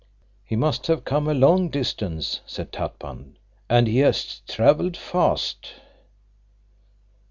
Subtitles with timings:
[0.51, 3.37] ]"He must have come a long distance," said Tatpan,
[3.69, 5.75] "and he has traveled fast."